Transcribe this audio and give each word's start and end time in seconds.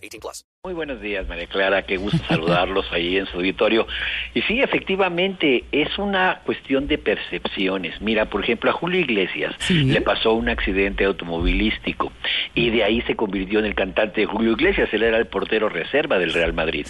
18 0.00 0.20
plus. 0.20 0.44
Muy 0.62 0.74
buenos 0.74 1.00
días, 1.00 1.26
María 1.26 1.46
Clara. 1.46 1.82
Qué 1.82 1.96
gusto 1.96 2.18
saludarlos 2.28 2.84
ahí 2.92 3.16
en 3.16 3.26
su 3.26 3.38
auditorio. 3.38 3.86
Y 4.34 4.42
sí, 4.42 4.60
efectivamente, 4.60 5.64
es 5.72 5.98
una 5.98 6.40
cuestión 6.44 6.86
de 6.86 6.98
percepciones. 6.98 8.00
Mira, 8.00 8.26
por 8.26 8.42
ejemplo, 8.42 8.70
a 8.70 8.74
Julio 8.74 9.00
Iglesias 9.00 9.54
le 9.70 10.00
pasó 10.02 10.34
un 10.34 10.48
accidente 10.48 11.04
automovilístico 11.04 12.12
y 12.54 12.70
de 12.70 12.84
ahí 12.84 13.00
se 13.02 13.16
convirtió 13.16 13.60
en 13.60 13.64
el 13.64 13.74
cantante 13.74 14.20
de 14.20 14.26
Julio 14.26 14.52
Iglesias. 14.52 14.90
Él 14.92 15.02
era 15.02 15.16
el 15.16 15.26
portero 15.26 15.68
reserva 15.68 16.18
del 16.18 16.32
Real 16.32 16.52
Madrid. 16.52 16.86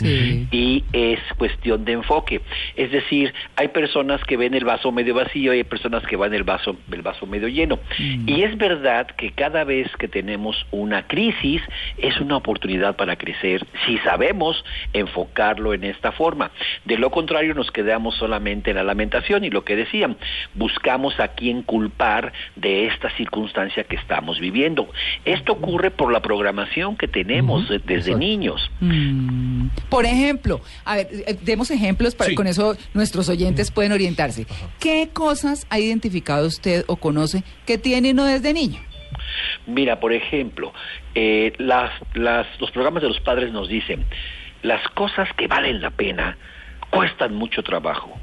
Y 0.50 0.84
es 0.92 1.20
cuestión 1.38 1.84
de 1.84 1.92
enfoque. 1.92 2.40
Es 2.74 2.90
decir, 2.90 3.32
hay 3.56 3.68
personas 3.68 4.20
que 4.24 4.36
ven 4.36 4.54
el 4.54 4.64
vaso 4.64 4.90
medio 4.90 5.14
vacío 5.14 5.54
y 5.54 5.58
hay 5.58 5.64
personas 5.64 6.04
que 6.06 6.16
ven 6.16 6.34
el 6.34 6.42
vaso, 6.42 6.76
el 6.90 7.02
vaso 7.02 7.26
medio 7.26 7.48
lleno. 7.48 7.78
Y 7.98 8.42
es 8.42 8.56
verdad 8.58 9.06
que 9.06 9.30
cada 9.30 9.64
vez 9.64 9.88
que 9.96 10.08
tenemos 10.08 10.66
una 10.70 11.06
crisis 11.06 11.62
es 11.98 12.20
una 12.20 12.36
oportunidad 12.36 12.96
para 13.00 13.16
crecer 13.16 13.66
si 13.86 13.96
sabemos 14.00 14.62
enfocarlo 14.92 15.72
en 15.72 15.84
esta 15.84 16.12
forma. 16.12 16.50
De 16.84 16.98
lo 16.98 17.10
contrario 17.10 17.54
nos 17.54 17.70
quedamos 17.70 18.14
solamente 18.16 18.68
en 18.72 18.76
la 18.76 18.82
lamentación 18.84 19.42
y 19.42 19.48
lo 19.48 19.64
que 19.64 19.74
decían, 19.74 20.18
buscamos 20.54 21.18
a 21.18 21.28
quién 21.28 21.62
culpar 21.62 22.34
de 22.56 22.88
esta 22.88 23.08
circunstancia 23.16 23.84
que 23.84 23.96
estamos 23.96 24.38
viviendo. 24.38 24.86
Esto 25.24 25.52
ocurre 25.52 25.90
por 25.90 26.12
la 26.12 26.20
programación 26.20 26.94
que 26.98 27.08
tenemos 27.08 27.70
de- 27.70 27.78
desde 27.78 28.14
niños. 28.16 28.70
Mm. 28.80 29.68
Por 29.88 30.04
ejemplo, 30.04 30.60
a 30.84 30.96
ver, 30.96 31.08
eh, 31.26 31.38
demos 31.40 31.70
ejemplos 31.70 32.14
para 32.14 32.28
Sí. 32.28 32.36
con 32.36 32.46
eso 32.46 32.76
nuestros 32.92 33.30
oyentes 33.30 33.70
pueden 33.70 33.92
orientarse. 33.92 34.46
¿Qué 34.78 35.08
cosas 35.10 35.66
ha 35.70 35.78
identificado 35.78 36.46
usted 36.46 36.84
o 36.86 36.96
conoce 36.96 37.44
que 37.64 37.78
tiene 37.78 38.10
uno 38.10 38.26
desde 38.26 38.52
niño? 38.52 38.78
Mira, 39.66 40.00
por 40.00 40.12
ejemplo, 40.12 40.72
eh, 41.14 41.52
las, 41.58 41.90
las, 42.14 42.46
los 42.60 42.70
programas 42.70 43.02
de 43.02 43.08
los 43.08 43.20
padres 43.20 43.52
nos 43.52 43.68
dicen, 43.68 44.04
las 44.62 44.86
cosas 44.88 45.28
que 45.34 45.46
valen 45.46 45.80
la 45.80 45.90
pena 45.90 46.36
cuestan 46.90 47.34
mucho 47.34 47.62
trabajo. 47.62 48.18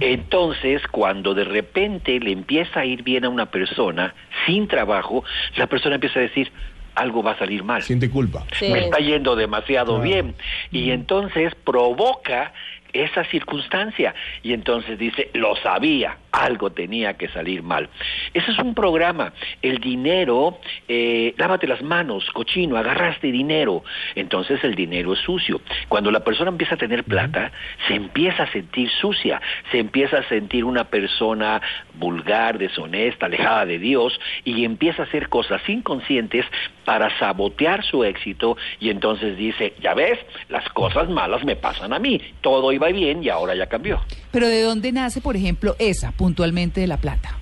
Entonces, 0.00 0.82
cuando 0.90 1.34
de 1.34 1.44
repente 1.44 2.18
le 2.18 2.32
empieza 2.32 2.80
a 2.80 2.84
ir 2.86 3.02
bien 3.02 3.24
a 3.24 3.28
una 3.28 3.46
persona 3.46 4.14
sin 4.46 4.68
trabajo, 4.68 5.22
la 5.56 5.66
persona 5.66 5.96
empieza 5.96 6.20
a 6.20 6.22
decir, 6.22 6.50
algo 6.94 7.22
va 7.22 7.32
a 7.32 7.38
salir 7.38 7.62
mal. 7.62 7.82
Siente 7.82 8.08
culpa. 8.08 8.44
Me 8.60 8.86
está 8.86 8.98
yendo 8.98 9.36
demasiado 9.36 10.00
bien. 10.00 10.34
Y 10.70 10.90
entonces 10.90 11.54
provoca 11.56 12.52
esa 12.94 13.24
circunstancia. 13.24 14.14
Y 14.42 14.52
entonces 14.52 14.98
dice, 14.98 15.30
lo 15.34 15.56
sabía, 15.56 16.16
algo 16.32 16.70
tenía 16.70 17.14
que 17.14 17.28
salir 17.28 17.62
mal. 17.62 17.88
Ese 18.32 18.50
es 18.50 18.58
un 18.58 18.74
programa. 18.74 19.32
El 19.60 19.78
dinero, 19.78 20.58
eh, 20.88 21.34
lávate 21.36 21.66
las 21.66 21.82
manos, 21.82 22.24
cochino, 22.32 22.76
agarraste 22.76 23.30
dinero. 23.30 23.84
Entonces 24.14 24.62
el 24.64 24.74
dinero 24.74 25.12
es 25.12 25.20
sucio. 25.20 25.60
Cuando 25.88 26.10
la 26.10 26.20
persona 26.20 26.50
empieza 26.50 26.76
a 26.76 26.78
tener 26.78 27.04
plata, 27.04 27.52
se 27.86 27.94
empieza 27.94 28.44
a 28.44 28.52
sentir 28.52 28.88
sucia, 28.90 29.40
se 29.70 29.78
empieza 29.78 30.18
a 30.18 30.28
sentir 30.28 30.64
una 30.64 30.84
persona 30.84 31.60
vulgar, 31.94 32.58
deshonesta, 32.58 33.26
alejada 33.26 33.66
de 33.66 33.78
Dios, 33.78 34.18
y 34.44 34.64
empieza 34.64 35.02
a 35.02 35.06
hacer 35.06 35.28
cosas 35.28 35.60
inconscientes 35.68 36.46
para 36.84 37.16
sabotear 37.18 37.84
su 37.84 38.04
éxito 38.04 38.56
y 38.80 38.90
entonces 38.90 39.36
dice, 39.36 39.74
ya 39.82 39.94
ves, 39.94 40.18
las 40.48 40.68
cosas 40.70 41.08
malas 41.08 41.44
me 41.44 41.56
pasan 41.56 41.92
a 41.92 41.98
mí, 41.98 42.20
todo 42.40 42.72
iba 42.72 42.88
bien 42.88 43.22
y 43.22 43.28
ahora 43.28 43.54
ya 43.54 43.66
cambió. 43.66 44.00
Pero 44.30 44.48
¿de 44.48 44.62
dónde 44.62 44.92
nace, 44.92 45.20
por 45.20 45.36
ejemplo, 45.36 45.76
esa 45.78 46.12
puntualmente 46.12 46.80
de 46.80 46.86
la 46.86 46.96
plata? 46.96 47.38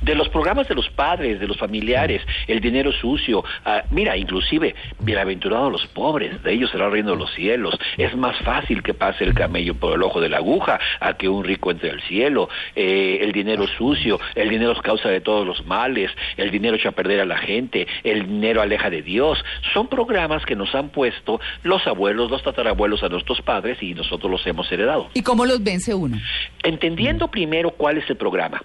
De 0.00 0.14
los 0.14 0.28
programas 0.28 0.68
de 0.68 0.74
los 0.74 0.88
padres, 0.90 1.40
de 1.40 1.46
los 1.46 1.56
familiares, 1.56 2.22
el 2.46 2.60
dinero 2.60 2.92
sucio, 2.92 3.44
ah, 3.64 3.82
mira, 3.90 4.16
inclusive, 4.16 4.74
bienaventurados 5.00 5.72
los 5.72 5.86
pobres, 5.88 6.42
de 6.42 6.52
ellos 6.52 6.70
será 6.70 6.86
el 6.86 6.92
reino 6.92 7.12
de 7.12 7.16
los 7.16 7.32
cielos. 7.34 7.78
Es 7.96 8.16
más 8.16 8.36
fácil 8.38 8.82
que 8.82 8.94
pase 8.94 9.24
el 9.24 9.34
camello 9.34 9.74
por 9.74 9.94
el 9.94 10.02
ojo 10.02 10.20
de 10.20 10.28
la 10.28 10.38
aguja 10.38 10.78
a 11.00 11.14
que 11.14 11.28
un 11.28 11.44
rico 11.44 11.70
entre 11.70 11.90
al 11.90 12.00
cielo. 12.02 12.48
Eh, 12.74 13.18
el 13.22 13.32
dinero 13.32 13.66
sucio, 13.66 14.20
el 14.34 14.48
dinero 14.48 14.72
es 14.72 14.80
causa 14.80 15.08
de 15.08 15.20
todos 15.20 15.46
los 15.46 15.64
males, 15.66 16.10
el 16.36 16.50
dinero 16.50 16.76
echa 16.76 16.90
a 16.90 16.92
perder 16.92 17.20
a 17.20 17.24
la 17.24 17.38
gente, 17.38 17.86
el 18.02 18.26
dinero 18.26 18.62
aleja 18.62 18.90
de 18.90 19.02
Dios. 19.02 19.42
Son 19.72 19.88
programas 19.88 20.44
que 20.44 20.56
nos 20.56 20.74
han 20.74 20.90
puesto 20.90 21.40
los 21.62 21.86
abuelos, 21.86 22.30
los 22.30 22.42
tatarabuelos 22.42 23.02
a 23.02 23.08
nuestros 23.08 23.40
padres 23.42 23.82
y 23.82 23.94
nosotros 23.94 24.30
los 24.30 24.46
hemos 24.46 24.70
heredado. 24.70 25.10
¿Y 25.14 25.22
cómo 25.22 25.44
los 25.46 25.62
vence 25.62 25.94
uno? 25.94 26.18
Entendiendo 26.62 27.28
primero 27.28 27.70
cuál 27.70 27.98
es 27.98 28.08
el 28.08 28.16
programa, 28.16 28.62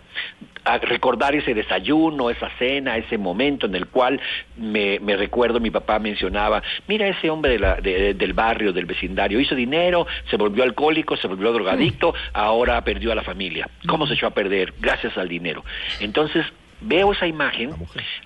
a 0.65 0.79
recordar 1.09 1.33
ese 1.35 1.55
desayuno, 1.55 2.29
esa 2.29 2.49
cena, 2.59 2.95
ese 2.97 3.17
momento 3.17 3.65
en 3.65 3.73
el 3.73 3.87
cual 3.87 4.21
me, 4.57 4.99
me 4.99 5.17
recuerdo 5.17 5.59
mi 5.59 5.71
papá 5.71 5.97
mencionaba, 5.97 6.61
mira 6.87 7.07
ese 7.07 7.31
hombre 7.31 7.53
de 7.53 7.59
la- 7.59 7.75
de- 7.81 8.13
del 8.13 8.33
barrio, 8.33 8.71
del 8.73 8.85
vecindario, 8.85 9.39
hizo 9.39 9.55
dinero, 9.55 10.05
se 10.29 10.37
volvió 10.37 10.63
alcohólico, 10.63 11.17
se 11.17 11.27
volvió 11.27 11.51
drogadicto, 11.51 12.13
ahora 12.33 12.83
perdió 12.83 13.11
a 13.11 13.15
la 13.15 13.23
familia. 13.23 13.67
¿Cómo 13.87 14.05
se 14.05 14.13
echó 14.13 14.27
a 14.27 14.31
perder? 14.31 14.73
Gracias 14.79 15.17
al 15.17 15.27
dinero. 15.27 15.63
Entonces, 15.99 16.45
veo 16.81 17.11
esa 17.11 17.25
imagen, 17.27 17.71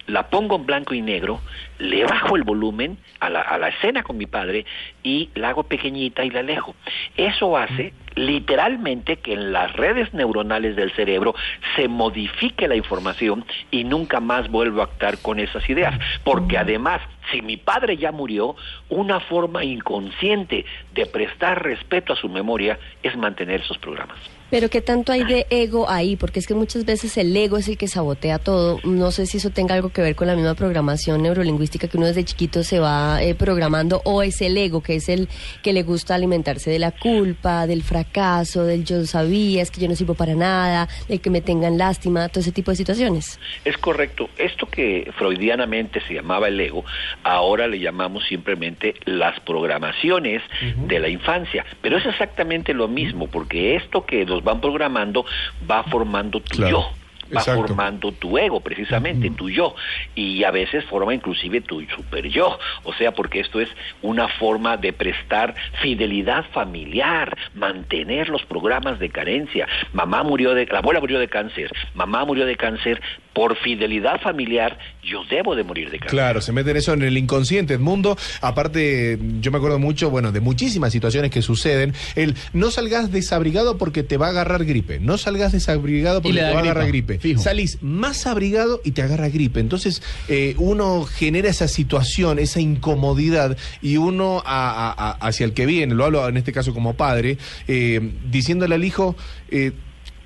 la 0.07 0.27
pongo 0.29 0.57
en 0.57 0.65
blanco 0.65 0.93
y 0.93 1.01
negro, 1.01 1.39
le 1.79 2.03
bajo 2.03 2.35
el 2.35 2.43
volumen 2.43 2.97
a 3.19 3.29
la, 3.29 3.41
a 3.41 3.57
la 3.57 3.69
escena 3.69 4.03
con 4.03 4.17
mi 4.17 4.25
padre 4.27 4.65
y 5.03 5.29
la 5.35 5.49
hago 5.49 5.63
pequeñita 5.63 6.23
y 6.25 6.29
la 6.29 6.41
alejo. 6.41 6.75
Eso 7.17 7.57
hace 7.57 7.93
literalmente 8.15 9.17
que 9.17 9.33
en 9.33 9.51
las 9.53 9.73
redes 9.73 10.13
neuronales 10.13 10.75
del 10.75 10.91
cerebro 10.93 11.35
se 11.75 11.87
modifique 11.87 12.67
la 12.67 12.75
información 12.75 13.45
y 13.71 13.83
nunca 13.83 14.19
más 14.19 14.49
vuelvo 14.49 14.81
a 14.81 14.85
actuar 14.85 15.17
con 15.19 15.39
esas 15.39 15.67
ideas. 15.69 15.97
Porque 16.23 16.57
además, 16.57 17.01
si 17.31 17.41
mi 17.41 17.57
padre 17.57 17.97
ya 17.97 18.11
murió, 18.11 18.55
una 18.89 19.19
forma 19.19 19.63
inconsciente 19.63 20.65
de 20.93 21.05
prestar 21.05 21.63
respeto 21.63 22.13
a 22.13 22.15
su 22.15 22.29
memoria 22.29 22.79
es 23.01 23.15
mantener 23.17 23.61
esos 23.61 23.77
programas. 23.77 24.19
Pero 24.53 24.69
¿qué 24.69 24.81
tanto 24.81 25.11
hay 25.11 25.23
de 25.23 25.47
ego 25.49 25.89
ahí? 25.89 26.15
Porque 26.15 26.39
es 26.39 26.45
que 26.45 26.53
muchas 26.53 26.85
veces 26.85 27.17
el 27.17 27.35
ego 27.35 27.57
es 27.57 27.67
el 27.67 27.75
que 27.75 27.87
sabotea 27.87 28.37
todo. 28.37 28.79
No 28.83 29.09
sé 29.09 29.25
si 29.25 29.37
eso 29.37 29.49
tenga 29.49 29.73
algo 29.73 29.89
que 29.89 30.03
ver 30.03 30.15
con 30.15 30.27
la 30.27 30.35
misma 30.35 30.53
programación 30.53 31.23
neurolingüística 31.23 31.87
que 31.87 31.97
uno 31.97 32.05
desde 32.05 32.23
chiquito 32.23 32.61
se 32.63 32.77
va 32.77 33.23
eh, 33.23 33.33
programando 33.33 34.03
o 34.05 34.21
es 34.21 34.41
el 34.41 34.55
ego 34.55 34.83
que 34.83 34.97
es 34.97 35.09
el 35.09 35.27
que 35.63 35.73
le 35.73 35.81
gusta 35.81 36.13
alimentarse 36.13 36.69
de 36.69 36.77
la 36.77 36.91
culpa, 36.91 37.65
del 37.65 37.81
fracaso, 37.81 38.63
del 38.63 38.83
yo 38.83 39.03
sabía, 39.07 39.63
es 39.63 39.71
que 39.71 39.81
yo 39.81 39.89
no 39.89 39.95
sirvo 39.95 40.13
para 40.13 40.35
nada, 40.35 40.87
del 41.07 41.19
que 41.19 41.31
me 41.31 41.41
tengan 41.41 41.79
lástima, 41.79 42.29
todo 42.29 42.41
ese 42.41 42.51
tipo 42.51 42.69
de 42.69 42.77
situaciones. 42.77 43.39
Es 43.65 43.75
correcto. 43.79 44.29
Esto 44.37 44.67
que 44.67 45.11
freudianamente 45.17 45.99
se 46.07 46.13
llamaba 46.13 46.47
el 46.47 46.59
ego, 46.59 46.85
ahora 47.23 47.67
le 47.67 47.79
llamamos 47.79 48.25
simplemente 48.25 48.95
las 49.05 49.39
programaciones 49.41 50.41
de 50.87 50.99
la 50.99 51.09
infancia. 51.09 51.65
Pero 51.81 51.97
es 51.97 52.05
exactamente 52.05 52.73
lo 52.73 52.87
mismo, 52.87 53.27
porque 53.27 53.75
esto 53.75 54.05
que 54.05 54.25
nos 54.25 54.43
van 54.43 54.61
programando 54.61 55.25
va 55.69 55.83
formando 55.83 56.39
tu 56.39 56.55
Claro. 56.55 56.71
yo. 56.71 57.02
Va 57.33 57.39
Exacto. 57.39 57.67
formando 57.67 58.11
tu 58.11 58.37
ego, 58.37 58.59
precisamente, 58.59 59.29
tu 59.31 59.49
yo. 59.49 59.75
Y 60.15 60.43
a 60.43 60.51
veces 60.51 60.83
forma 60.85 61.13
inclusive 61.13 61.61
tu 61.61 61.81
super 61.95 62.27
yo. 62.27 62.57
O 62.83 62.93
sea, 62.93 63.13
porque 63.13 63.39
esto 63.39 63.59
es 63.59 63.69
una 64.01 64.27
forma 64.27 64.77
de 64.77 64.93
prestar 64.93 65.55
fidelidad 65.81 66.45
familiar, 66.51 67.37
mantener 67.53 68.29
los 68.29 68.43
programas 68.45 68.99
de 68.99 69.09
carencia. 69.09 69.67
Mamá 69.93 70.23
murió 70.23 70.53
de, 70.53 70.65
la 70.65 70.79
abuela 70.79 70.99
murió 70.99 71.19
de 71.19 71.27
cáncer, 71.27 71.71
mamá 71.93 72.25
murió 72.25 72.45
de 72.45 72.55
cáncer, 72.55 73.01
por 73.33 73.57
fidelidad 73.57 74.21
familiar, 74.21 74.77
yo 75.03 75.23
debo 75.29 75.55
de 75.55 75.63
morir 75.63 75.89
de 75.89 75.97
cáncer. 75.97 76.11
Claro, 76.11 76.41
se 76.41 76.51
meten 76.51 76.77
eso 76.77 76.93
en 76.93 77.01
el 77.01 77.17
inconsciente, 77.17 77.73
Edmundo. 77.73 78.15
Aparte, 78.41 79.17
yo 79.41 79.51
me 79.51 79.57
acuerdo 79.57 79.79
mucho, 79.79 80.09
bueno, 80.09 80.31
de 80.31 80.39
muchísimas 80.39 80.91
situaciones 80.91 81.31
que 81.31 81.41
suceden. 81.41 81.93
El 82.15 82.35
no 82.53 82.69
salgas 82.69 83.11
desabrigado 83.11 83.77
porque 83.77 84.03
te 84.03 84.17
va 84.17 84.27
a 84.27 84.29
agarrar 84.29 84.65
gripe. 84.65 84.99
No 84.99 85.17
salgas 85.17 85.51
desabrigado 85.51 86.21
porque 86.21 86.37
te 86.37 86.43
va 86.43 86.59
a 86.59 86.61
agarrar 86.61 86.87
gripa, 86.87 87.12
gripe. 87.13 87.29
fijo. 87.29 87.41
Salís 87.41 87.77
más 87.81 88.25
abrigado 88.27 88.81
y 88.83 88.91
te 88.91 89.01
agarra 89.01 89.29
gripe. 89.29 89.59
Entonces, 89.59 90.01
eh, 90.27 90.55
uno 90.57 91.03
genera 91.03 91.49
esa 91.49 91.67
situación, 91.67 92.39
esa 92.39 92.59
incomodidad, 92.59 93.57
y 93.81 93.97
uno 93.97 94.41
a- 94.45 94.69
a- 94.69 94.91
a- 94.91 95.11
hacia 95.27 95.45
el 95.45 95.53
que 95.53 95.65
viene, 95.65 95.95
lo 95.95 96.05
hablo 96.05 96.27
en 96.27 96.37
este 96.37 96.51
caso 96.51 96.73
como 96.73 96.93
padre, 96.95 97.37
eh, 97.67 98.13
diciéndole 98.29 98.75
al 98.75 98.83
hijo, 98.83 99.15
eh, 99.49 99.71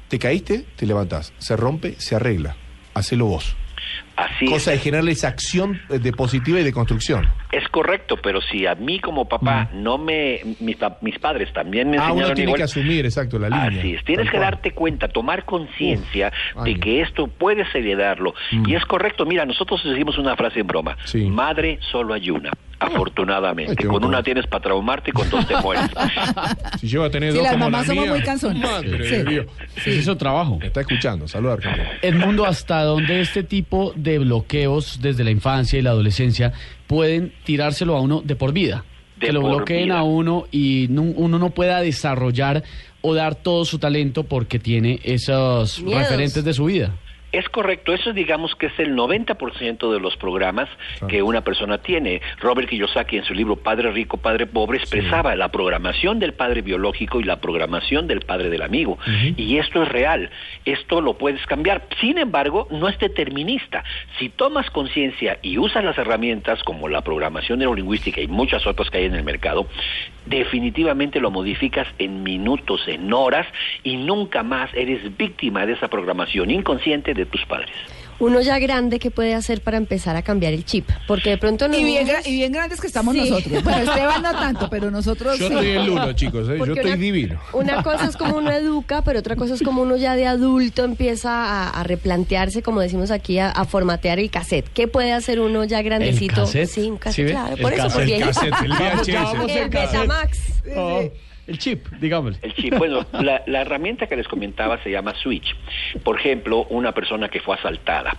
te 0.07 0.19
caíste, 0.19 0.65
te 0.75 0.85
levantás. 0.85 1.33
Se 1.37 1.55
rompe, 1.55 1.95
se 1.97 2.15
arregla. 2.15 2.55
Hacelo 2.93 3.25
vos. 3.25 3.55
Así 4.17 4.45
es. 4.45 4.51
Cosa 4.51 4.71
de 4.71 4.79
generar 4.79 5.07
esa 5.07 5.27
acción 5.29 5.79
eh, 5.89 5.99
de 5.99 6.11
positiva 6.11 6.59
y 6.59 6.63
de 6.63 6.73
construcción. 6.73 7.27
Es 7.51 7.67
correcto, 7.69 8.17
pero 8.21 8.41
si 8.41 8.65
a 8.65 8.73
mí 8.75 8.99
como 8.99 9.29
papá 9.29 9.69
no 9.73 9.97
me, 9.99 10.41
mis, 10.59 10.77
mis 11.01 11.19
padres 11.19 11.53
también 11.53 11.89
me 11.89 11.97
Mm. 11.97 11.99
Ah, 12.01 12.03
uno 12.05 12.11
enseñaron 12.13 12.35
tiene 12.35 12.49
igual. 12.49 12.57
que 12.59 12.63
asumir, 12.63 13.05
exacto, 13.05 13.39
la 13.39 13.49
línea. 13.49 13.79
Así 13.79 13.93
es, 13.93 14.03
tienes 14.03 14.29
que 14.29 14.37
darte 14.39 14.71
cuenta, 14.71 15.07
tomar 15.07 15.45
conciencia 15.45 16.31
de 16.63 16.79
que 16.79 17.01
esto 17.01 17.27
puedes 17.27 17.73
heredarlo. 17.73 18.33
Y 18.65 18.75
es 18.75 18.83
correcto, 18.85 19.25
mira, 19.25 19.45
nosotros 19.45 19.81
decimos 19.83 20.17
una 20.17 20.35
frase 20.35 20.59
en 20.61 20.67
broma, 20.67 20.97
Sí. 21.05 21.25
madre 21.29 21.79
solo 21.91 22.13
hay 22.13 22.29
una, 22.31 22.51
afortunadamente. 22.79 23.75
Ay, 23.79 23.85
con 23.87 24.03
una 24.03 24.21
tienes 24.23 24.47
para 24.47 24.63
traumarte 24.63 25.09
y 25.09 25.13
con 25.13 25.29
dos 25.29 25.47
te 25.47 25.55
mueres. 25.61 25.89
Si 26.79 26.87
yo 26.87 27.01
voy 27.01 27.09
a 27.09 27.11
tener 27.11 27.31
Sí, 27.31 27.37
dos 27.37 27.43
las 27.43 27.53
como 27.53 27.65
mamás 27.65 27.81
la 27.87 27.93
somos 27.93 28.03
mía, 28.05 28.13
muy 28.13 28.23
cansones. 28.23 28.63
Madre 28.63 29.47
Sí. 29.83 30.01
su 30.01 30.15
trabajo. 30.15 30.57
Me 30.59 30.67
está 30.67 30.81
escuchando, 30.81 31.27
saluda 31.27 31.53
Argentina. 31.53 31.89
Edmundo, 32.01 32.45
¿hasta 32.45 32.83
dónde 32.83 33.21
este 33.21 33.43
tipo 33.43 33.93
de 33.95 34.19
bloqueos 34.19 34.99
desde 35.01 35.23
la 35.23 35.31
infancia 35.31 35.79
y 35.79 35.81
la 35.81 35.91
adolescencia 35.91 36.53
pueden 36.87 37.33
tirárselo 37.43 37.95
a 37.95 38.01
uno 38.01 38.21
de 38.23 38.35
por 38.35 38.53
vida? 38.53 38.83
De 39.19 39.27
que 39.27 39.33
lo 39.33 39.41
bloqueen 39.41 39.85
vida. 39.85 39.99
a 39.99 40.03
uno 40.03 40.45
y 40.51 40.91
uno 40.91 41.39
no 41.39 41.49
pueda 41.49 41.81
desarrollar 41.81 42.63
o 43.01 43.15
dar 43.15 43.35
todo 43.35 43.65
su 43.65 43.79
talento 43.79 44.23
porque 44.23 44.59
tiene 44.59 44.99
esos 45.03 45.81
Miedos. 45.81 46.01
referentes 46.03 46.43
de 46.43 46.53
su 46.53 46.65
vida. 46.65 46.93
Es 47.31 47.49
correcto, 47.49 47.93
eso 47.93 48.13
digamos 48.13 48.55
que 48.55 48.67
es 48.67 48.79
el 48.79 48.95
90% 48.95 49.91
de 49.91 49.99
los 49.99 50.15
programas 50.15 50.69
que 51.09 51.21
una 51.21 51.41
persona 51.41 51.77
tiene. 51.77 52.21
Robert 52.39 52.69
Kiyosaki 52.69 53.17
en 53.17 53.25
su 53.25 53.33
libro 53.33 53.57
Padre 53.57 53.91
Rico, 53.91 54.17
Padre 54.17 54.45
Pobre 54.45 54.77
expresaba 54.77 55.35
la 55.35 55.49
programación 55.49 56.19
del 56.19 56.33
padre 56.33 56.61
biológico 56.61 57.19
y 57.19 57.23
la 57.23 57.41
programación 57.41 58.07
del 58.07 58.21
padre 58.21 58.49
del 58.49 58.61
amigo. 58.61 58.97
Y 59.35 59.57
esto 59.57 59.83
es 59.83 59.89
real, 59.89 60.29
esto 60.63 61.01
lo 61.01 61.17
puedes 61.17 61.45
cambiar. 61.47 61.83
Sin 61.99 62.17
embargo, 62.17 62.67
no 62.71 62.87
es 62.87 62.97
determinista. 62.97 63.83
Si 64.19 64.29
tomas 64.29 64.69
conciencia 64.69 65.37
y 65.41 65.57
usas 65.57 65.83
las 65.83 65.97
herramientas 65.97 66.63
como 66.63 66.87
la 66.87 67.01
programación 67.01 67.59
neurolingüística 67.59 68.21
y 68.21 68.27
muchas 68.27 68.65
otras 68.65 68.89
que 68.89 68.99
hay 68.99 69.05
en 69.05 69.15
el 69.15 69.23
mercado, 69.23 69.67
definitivamente 70.25 71.19
lo 71.19 71.31
modificas 71.31 71.87
en 71.99 72.23
minutos, 72.23 72.87
en 72.87 73.11
horas 73.11 73.47
y 73.83 73.97
nunca 73.97 74.43
más 74.43 74.73
eres 74.73 75.17
víctima 75.17 75.65
de 75.65 75.73
esa 75.73 75.89
programación 75.89 76.51
inconsciente 76.51 77.13
de 77.17 77.25
tus 77.25 77.45
padres. 77.45 77.71
Uno 78.19 78.41
ya 78.41 78.57
grande, 78.57 78.97
¿qué 78.97 79.11
puede 79.11 79.35
hacer 79.35 79.61
para 79.61 79.77
empezar 79.77 80.15
a 80.15 80.23
cambiar 80.23 80.51
el 80.51 80.65
chip? 80.65 80.89
Porque 81.07 81.29
de 81.29 81.37
pronto 81.37 81.67
los 81.67 81.77
Y 81.77 81.83
bien, 81.83 82.07
gra- 82.07 82.25
y 82.25 82.31
bien 82.31 82.51
grandes 82.51 82.81
que 82.81 82.87
estamos 82.87 83.13
Sí. 83.13 83.29
nosotros. 83.29 83.63
Bueno, 83.63 83.77
Esteban 83.91 84.23
no 84.23 84.31
tanto, 84.31 84.69
pero 84.71 84.89
nosotros 84.89 85.37
Yo 85.37 85.47
sí. 85.49 85.53
estoy 85.53 85.67
el 85.69 85.89
uno, 85.91 86.13
chicos, 86.13 86.49
¿eh? 86.49 86.55
yo 86.57 86.65
estoy 86.73 86.93
una- 86.93 86.95
divino. 86.95 87.39
Una 87.53 87.83
cosa 87.83 88.05
es 88.07 88.17
como 88.17 88.37
uno 88.37 88.51
educa, 88.51 89.03
pero 89.03 89.19
otra 89.19 89.35
cosa 89.35 89.53
es 89.53 89.61
como 89.61 89.83
uno 89.83 89.97
ya 89.97 90.15
de 90.15 90.25
adulto 90.25 90.83
empieza 90.83 91.29
a, 91.31 91.69
a 91.69 91.83
replantearse, 91.83 92.63
como 92.63 92.81
decimos 92.81 93.11
aquí, 93.11 93.37
a, 93.37 93.51
a 93.51 93.65
formatear 93.65 94.17
el 94.17 94.31
cassette. 94.31 94.67
¿Qué 94.73 94.87
puede 94.87 95.13
hacer 95.13 95.39
uno 95.39 95.63
ya 95.65 95.83
grandecito? 95.83 96.41
cassette? 96.45 96.69
Sí, 96.69 96.89
un 96.89 96.95
¿Sí 96.95 96.99
cassette, 96.99 97.25
ve? 97.25 97.31
claro. 97.33 97.55
El 97.55 97.61
Por 97.61 97.73
eso, 97.73 97.83
cassette, 97.83 97.99
porque 97.99 98.15
El 98.15 98.23
cassette, 98.23 98.53
el 98.63 98.71
VHS. 98.73 99.61
el. 99.61 99.69
Betamax. 99.69 100.39
Oh, 100.75 101.03
el 101.47 101.57
chip, 101.57 101.87
digámosle. 101.99 102.39
El 102.41 102.53
chip. 102.53 102.75
Bueno, 102.77 103.05
la, 103.21 103.41
la 103.47 103.61
herramienta 103.61 104.07
que 104.07 104.15
les 104.15 104.27
comentaba 104.27 104.81
se 104.83 104.91
llama 104.91 105.13
Switch. 105.15 105.55
Por 106.03 106.19
ejemplo, 106.19 106.65
una 106.69 106.91
persona 106.91 107.29
que 107.29 107.39
fue 107.39 107.55
asaltada 107.55 108.15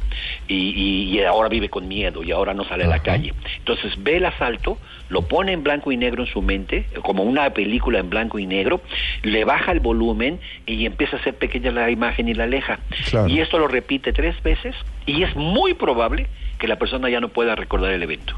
y, 0.49 0.55
y- 0.55 1.19
y 1.19 1.23
ahora 1.25 1.49
vive 1.49 1.69
con 1.69 1.87
miedo 1.89 2.23
y 2.23 2.33
ahora 2.33 2.55
no 2.55 2.65
sale 2.65 2.85
a 2.85 2.89
la 2.89 3.01
calle. 3.03 3.33
Entonces 3.59 3.93
ve 4.03 4.17
el 4.17 4.25
asalto, 4.27 4.79
lo 5.11 5.23
pone 5.29 5.53
en 5.53 5.63
blanco 5.63 5.93
y 5.93 5.97
negro 5.97 6.25
en 6.25 6.29
su 6.33 6.43
mente, 6.43 6.87
como 7.03 7.23
una 7.23 7.51
película 7.51 7.99
en 7.99 8.11
blanco 8.11 8.39
y 8.39 8.47
negro, 8.47 8.81
le 9.23 9.45
baja 9.45 9.73
el 9.73 9.81
volumen 9.81 10.41
y 10.67 10.87
empieza 10.87 11.17
a 11.17 11.21
hacer 11.21 11.35
pequeña 11.35 11.71
la 11.71 11.91
imagen 11.91 12.29
y 12.29 12.35
la 12.35 12.45
aleja. 12.45 12.79
Claro. 13.11 13.29
Y 13.29 13.41
esto 13.41 13.59
lo 13.59 13.69
repite 13.69 14.13
tres 14.13 14.43
veces 14.43 14.75
y 15.07 15.23
es 15.23 15.35
muy 15.37 15.75
probable 15.75 16.27
que 16.59 16.67
la 16.67 16.77
persona 16.77 17.09
ya 17.09 17.21
no 17.21 17.29
pueda 17.29 17.55
recordar 17.55 17.93
el 17.93 18.03
evento. 18.03 18.35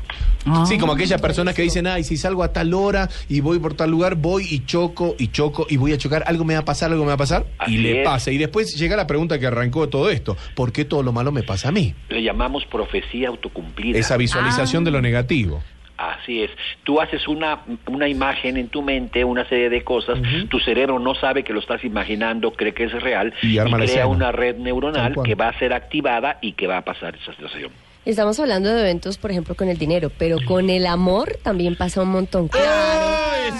Ah. 0.46 0.64
Sí, 0.66 0.78
como 0.78 0.92
aquellas 0.92 1.20
personas 1.20 1.54
que 1.54 1.62
dicen, 1.62 1.86
ay, 1.86 2.04
si 2.04 2.16
salgo 2.16 2.42
a 2.42 2.52
tal 2.52 2.72
hora 2.74 3.08
y 3.28 3.40
voy 3.40 3.58
por 3.58 3.74
tal 3.74 3.90
lugar, 3.90 4.14
voy 4.14 4.46
y 4.50 4.64
choco 4.64 5.14
y 5.18 5.28
choco 5.28 5.66
y 5.68 5.76
voy 5.76 5.92
a 5.92 5.98
chocar, 5.98 6.24
algo 6.26 6.44
me 6.44 6.54
va 6.54 6.60
a 6.60 6.64
pasar, 6.64 6.90
algo 6.90 7.04
me 7.04 7.08
va 7.08 7.14
a 7.14 7.18
pasar. 7.18 7.46
Así 7.58 7.74
y 7.74 7.78
le 7.78 8.00
es. 8.00 8.04
pasa. 8.04 8.30
Y 8.30 8.38
después 8.38 8.74
llega 8.76 8.96
la 8.96 9.06
pregunta 9.06 9.38
que 9.38 9.46
arrancó 9.46 9.88
todo 9.88 10.10
esto. 10.10 10.36
¿Por 10.54 10.72
qué 10.72 10.84
todo 10.84 11.02
lo 11.02 11.12
malo 11.12 11.32
me 11.32 11.42
pasa 11.42 11.68
a 11.68 11.72
mí? 11.72 11.94
Le 12.08 12.22
llamamos 12.22 12.64
profecía 12.66 13.28
autocumplida. 13.28 13.98
Esa 13.98 14.16
visualización 14.16 14.84
de 14.84 14.90
lo 14.90 15.00
negativo. 15.00 15.62
Así 16.00 16.42
es. 16.42 16.50
Tú 16.82 16.98
haces 16.98 17.28
una, 17.28 17.60
una 17.86 18.08
imagen 18.08 18.56
en 18.56 18.68
tu 18.68 18.80
mente, 18.80 19.22
una 19.22 19.46
serie 19.46 19.68
de 19.68 19.84
cosas, 19.84 20.18
tu 20.48 20.58
cerebro 20.58 20.98
no 20.98 21.14
sabe 21.14 21.44
que 21.44 21.52
lo 21.52 21.60
estás 21.60 21.84
imaginando, 21.84 22.52
cree 22.52 22.72
que 22.72 22.84
es 22.84 23.02
real 23.02 23.34
Y 23.42 23.58
crea 23.58 24.06
una 24.06 24.32
red 24.32 24.56
neuronal 24.56 25.14
que 25.22 25.34
va 25.34 25.48
a 25.48 25.58
ser 25.58 25.74
activada 25.74 26.38
y 26.40 26.52
que 26.52 26.66
va 26.66 26.78
a 26.78 26.84
pasar 26.86 27.16
esa 27.16 27.32
situación. 27.32 27.70
Estamos 28.06 28.40
hablando 28.40 28.70
de 28.70 28.80
eventos, 28.80 29.18
por 29.18 29.30
ejemplo, 29.30 29.54
con 29.54 29.68
el 29.68 29.76
dinero, 29.76 30.10
pero 30.18 30.38
con 30.46 30.70
el 30.70 30.86
amor 30.86 31.38
también 31.42 31.76
pasa 31.76 32.00
un 32.02 32.08
montón. 32.10 32.48
Claro. 32.48 33.10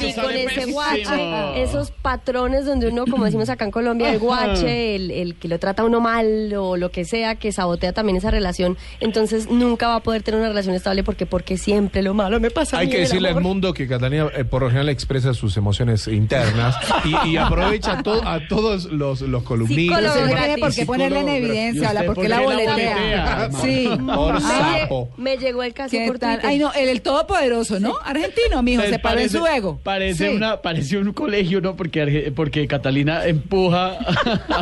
eso 0.01 0.07
Y 0.07 0.13
con 0.15 0.31
ese 0.33 0.73
guache, 0.73 1.63
esos 1.63 1.91
patrones 1.91 2.65
donde 2.65 2.89
uno, 2.89 3.05
como 3.07 3.27
decimos 3.27 3.51
acá 3.51 3.67
en 3.67 3.71
Colombia, 3.71 4.11
el 4.11 4.19
guache, 4.19 4.97
el, 4.97 5.11
el 5.11 5.35
que 5.35 5.47
lo 5.49 5.59
trata 5.59 5.85
uno 5.85 6.01
mal 6.01 6.53
o 6.55 6.77
lo 6.79 6.91
que 6.91 7.05
sea, 7.05 7.35
que 7.35 7.53
sabotea 7.53 7.93
también 7.93 8.17
esa 8.17 8.31
relación, 8.31 8.79
entonces 9.01 9.51
nunca 9.51 9.89
va 9.89 9.97
a 9.97 10.01
poder 10.01 10.23
tener 10.23 10.41
una 10.41 10.49
relación 10.49 10.75
estable 10.75 11.05
porque 11.05 11.27
porque 11.27 11.59
siempre 11.59 12.01
lo 12.03 12.15
malo 12.15 12.41
me 12.41 12.51
pasa 12.51 12.77
a 12.77 12.81
Hay 12.81 12.87
mí 12.87 12.93
que 12.93 13.01
decirle 13.01 13.29
al 13.29 13.41
mundo 13.43 13.75
que 13.75 13.87
Catalina 13.87 14.29
eh, 14.35 14.45
por 14.45 14.63
lo 14.63 14.69
general 14.69 14.89
expresa 14.89 15.35
sus 15.35 15.57
emociones 15.59 16.09
internas 16.09 16.77
y, 17.05 17.29
y 17.31 17.37
aprovecha 17.37 17.99
a, 17.99 18.03
to- 18.03 18.27
a 18.27 18.41
todos 18.49 18.87
los, 18.87 19.21
los 19.21 19.43
columnistas. 19.43 19.99
Psicólogo 19.99 20.21
No 20.21 20.31
gratis. 20.31 20.45
tiene 20.47 20.61
por 20.61 20.75
qué 20.75 20.87
ponerla 20.87 21.21
en 21.21 21.29
evidencia, 21.29 21.83
¿Y 21.83 21.85
habla, 21.85 22.01
usted 22.01 22.07
porque 22.07 22.21
por 22.23 22.31
la 22.31 22.37
qué 22.39 22.43
la 22.43 22.49
boletea. 22.55 23.49
boletea, 23.49 23.51
Sí. 23.61 23.89
Por 24.33 24.43
Me, 24.43 24.49
sapo. 24.49 25.09
lle- 25.09 25.19
me 25.19 25.37
llegó 25.37 25.63
el 25.63 25.75
caso 25.75 25.91
¿Qué 25.91 26.07
por 26.07 26.19
tal? 26.19 26.35
Twitter. 26.37 26.51
Ay, 26.51 26.59
no, 26.59 26.73
el, 26.73 26.89
el 26.89 27.03
todopoderoso, 27.03 27.81
¿no? 27.81 27.95
Argentino, 28.05 28.63
mijo, 28.63 28.81
Pues 28.83 28.91
se 28.93 28.99
paró 28.99 29.21
en 29.21 29.31
su 29.31 29.47
ego. 29.47 29.79
Parece, 29.83 30.29
Sí. 30.31 30.35
una, 30.37 30.61
parece 30.63 30.99
un 30.99 31.13
colegio, 31.13 31.61
¿no? 31.61 31.77
Porque, 31.77 32.03
Arge- 32.05 32.33
porque 32.35 32.67
Catalina 32.67 33.25
empuja 33.27 33.99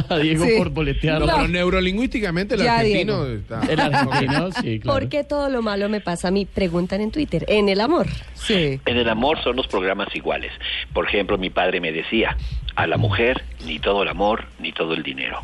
a 0.08 0.16
Diego 0.18 0.44
Sí. 0.44 0.52
por 0.58 0.70
boletear. 0.70 1.20
No, 1.20 1.26
No. 1.26 1.32
pero 1.36 1.48
neurolingüísticamente 1.48 2.54
el 2.54 2.62
Ya, 2.62 2.78
argentino 2.78 3.24
Diego. 3.24 3.40
está. 3.40 3.60
El 3.72 3.80
argentino, 3.80 4.50
sí, 4.52 4.80
claro. 4.80 4.98
¿Por 5.00 5.08
qué 5.08 5.24
todo 5.24 5.48
lo 5.48 5.62
malo 5.62 5.88
me 5.88 6.00
pasa 6.00 6.28
a 6.28 6.30
mí? 6.30 6.46
Preguntan 6.46 7.00
en 7.00 7.10
Twitter. 7.10 7.44
En 7.48 7.68
el 7.68 7.80
amor. 7.80 8.06
Sí. 8.34 8.80
En 8.86 8.96
el 8.96 9.08
amor 9.08 9.42
son 9.42 9.56
los 9.56 9.66
programas 9.66 10.08
iguales. 10.14 10.52
Por 10.92 11.06
ejemplo, 11.06 11.38
mi 11.38 11.50
padre 11.50 11.80
me 11.80 11.92
decía, 11.92 12.36
a 12.76 12.86
la 12.86 12.96
mujer 12.96 13.42
ni 13.66 13.78
todo 13.78 14.02
el 14.02 14.08
amor 14.08 14.44
ni 14.60 14.72
todo 14.72 14.94
el 14.94 15.02
dinero. 15.02 15.42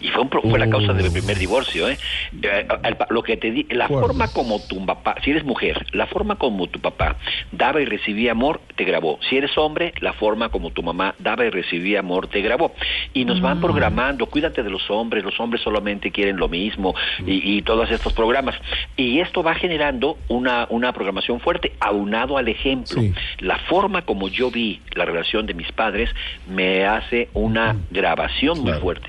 Y 0.00 0.08
fue, 0.08 0.22
un 0.22 0.28
fue 0.30 0.58
la 0.58 0.68
causa 0.68 0.92
de 0.92 1.02
mi 1.04 1.10
primer 1.10 1.38
divorcio. 1.38 1.88
¿eh? 1.88 1.98
Eh, 2.42 2.66
lo 3.10 3.22
que 3.22 3.36
te 3.36 3.50
di, 3.50 3.66
la 3.70 3.88
Fuerte. 3.88 4.06
forma 4.08 4.28
como 4.28 4.60
tu 4.66 4.84
papá, 4.84 5.16
si 5.24 5.30
eres 5.30 5.44
mujer, 5.44 5.86
la 5.92 6.06
forma 6.06 6.36
como 6.36 6.66
tu 6.68 6.80
papá 6.80 7.16
daba 7.52 7.80
y 7.80 7.84
recibía 7.84 8.32
amor, 8.32 8.60
te 8.76 8.84
grabó. 8.84 9.18
Si 9.28 9.36
eres 9.36 9.56
hombre, 9.56 9.92
la 10.00 10.12
forma 10.12 10.48
como 10.50 10.70
tu 10.70 10.82
mamá 10.82 11.14
daba 11.18 11.44
y 11.44 11.50
recibía 11.50 12.00
amor, 12.00 12.26
te 12.28 12.40
grabó. 12.42 12.74
Y 13.12 13.24
nos 13.24 13.40
van 13.40 13.60
programando, 13.60 14.26
cuídate 14.26 14.62
de 14.62 14.70
los 14.70 14.90
hombres, 14.90 15.24
los 15.24 15.38
hombres 15.40 15.62
solamente 15.62 16.10
quieren 16.10 16.36
lo 16.36 16.48
mismo 16.48 16.94
y, 17.26 17.56
y 17.56 17.62
todos 17.62 17.90
estos 17.90 18.12
programas. 18.12 18.54
Y 18.96 19.20
esto 19.20 19.42
va 19.42 19.54
generando 19.54 20.18
una, 20.28 20.66
una 20.70 20.92
programación 20.92 21.40
fuerte, 21.40 21.72
aunado 21.80 22.36
al 22.38 22.48
ejemplo. 22.48 23.00
Sí. 23.00 23.12
La 23.38 23.58
forma 23.58 24.02
como 24.02 24.28
yo 24.28 24.50
vi 24.50 24.80
la 24.94 25.04
relación 25.04 25.46
de 25.46 25.54
mis 25.54 25.70
padres 25.72 26.10
me 26.48 26.84
hace 26.84 27.28
una 27.34 27.76
grabación 27.90 28.58
muy 28.58 28.64
Claro. 28.66 28.80
fuerte. 28.80 29.08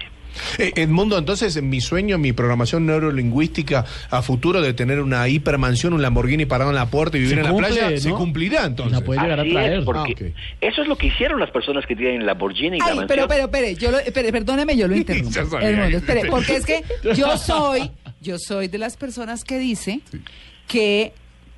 Eh, 0.57 0.73
Edmundo, 0.75 1.17
entonces 1.17 1.61
mi 1.61 1.81
sueño, 1.81 2.17
mi 2.17 2.33
programación 2.33 2.85
neurolingüística 2.85 3.85
a 4.09 4.21
futuro 4.21 4.61
de 4.61 4.73
tener 4.73 4.99
una 5.01 5.27
hipermansión, 5.27 5.93
un 5.93 6.01
Lamborghini 6.01 6.45
parado 6.45 6.69
en 6.71 6.75
la 6.75 6.87
puerta 6.87 7.17
y 7.17 7.21
vivir 7.21 7.39
en 7.39 7.45
la 7.45 7.55
playa, 7.55 7.89
¿no? 7.91 7.97
se 7.97 8.09
cumplirá 8.11 8.65
entonces. 8.65 8.99
La 8.99 9.05
puede 9.05 9.21
llegar 9.21 9.39
a 9.39 9.43
traer. 9.43 9.79
es, 9.79 9.85
porque 9.85 10.33
Ah, 10.35 10.57
eso 10.61 10.81
es 10.81 10.87
lo 10.87 10.97
que 10.97 11.07
hicieron 11.07 11.39
las 11.39 11.51
personas 11.51 11.85
que 11.85 11.95
tienen 11.95 12.25
Lamborghini 12.25 12.77
y 12.77 12.79
la 12.79 12.85
Ay, 12.85 12.95
mansión. 12.97 13.07
pero, 13.07 13.27
pero, 13.27 13.49
pero, 13.51 13.69
yo 13.77 13.91
lo, 13.91 13.99
espere, 13.99 14.31
perdóneme, 14.31 14.75
yo 14.77 14.87
lo 14.87 14.95
interrumpo. 14.97 15.39
Edmundo, 15.59 15.97
espere, 15.97 16.25
porque 16.29 16.55
es 16.57 16.65
que 16.65 16.83
yo 17.15 17.37
soy, 17.37 17.91
yo 18.21 18.37
soy 18.39 18.67
de 18.67 18.77
las 18.77 18.97
personas 18.97 19.43
que 19.43 19.57
dice 19.59 20.01
que 20.67 21.13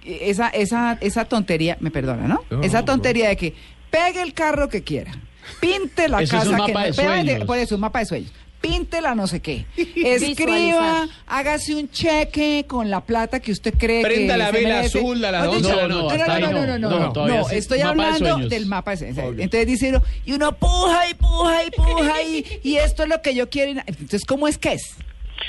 esa, 0.05 0.49
esa, 0.49 0.97
esa 1.01 1.25
tontería, 1.25 1.77
me 1.79 1.91
perdona, 1.91 2.27
¿no? 2.27 2.43
No, 2.49 2.61
esa 2.63 2.79
no. 2.79 2.85
tontería 2.85 3.29
de 3.29 3.35
que 3.37 3.53
pegue 3.89 4.21
el 4.21 4.33
carro 4.33 4.69
que 4.69 4.83
quiera, 4.83 5.11
pinte 5.59 6.07
la 6.07 6.21
Eso 6.21 6.37
es 6.37 6.43
casa 6.49 6.65
que 6.65 6.73
de 6.73 6.93
sueños. 6.93 7.43
por 7.45 7.57
eso, 7.57 7.75
un 7.75 7.81
mapa 7.81 7.99
de 7.99 8.05
sueños. 8.05 8.31
Píntela 8.69 9.15
no 9.15 9.27
sé 9.27 9.39
qué. 9.41 9.65
Escriba, 9.95 11.07
hágase 11.27 11.75
un 11.75 11.89
cheque 11.89 12.65
con 12.67 12.89
la 12.89 13.01
plata 13.01 13.39
que 13.39 13.51
usted 13.51 13.73
cree 13.77 14.01
que 14.01 14.07
Prenda 14.07 14.37
la 14.37 14.47
se 14.47 14.51
vela 14.51 14.75
merece. 14.77 14.97
azul 14.99 15.23
a 15.25 15.31
las 15.31 15.41
Mejor 15.43 15.57
11 15.57 15.69
de 15.69 15.75
la 15.75 15.83
dicho, 15.87 16.01
noche. 16.01 16.17
No, 16.17 16.21
hasta 16.23 16.35
ahí 16.35 16.41
no, 16.41 16.51
no, 16.51 16.57
no. 16.59 16.65
no, 16.67 16.77
no, 16.77 16.89
No, 16.89 16.99
no, 17.07 17.13
todavía 17.13 17.39
no, 17.39 17.49
sí. 17.49 17.55
estoy 17.55 17.79
Mapa 17.79 17.87
de 17.87 18.01
hablando 18.01 18.29
sueños. 18.29 18.49
del 18.49 18.65
mapa 18.65 18.91
de 18.91 18.97
sueños. 18.97 19.17
Ok. 19.19 19.35
Entonces 19.39 19.67
dice 19.67 19.89
uno, 19.89 20.03
y 20.25 20.31
uno 20.33 20.51
puja 20.55 21.09
y 21.09 21.13
puja 21.13 21.63
y 21.65 21.71
puja 21.71 22.21
y, 22.23 22.45
y 22.63 22.75
esto 22.77 23.03
es 23.03 23.09
lo 23.09 23.21
que 23.21 23.33
yo 23.35 23.49
quiero. 23.49 23.71
y 23.71 23.73
na- 23.75 23.83
Entonces, 23.87 24.25
¿cómo 24.25 24.47
es 24.47 24.57
que 24.57 24.73
es? 24.73 24.95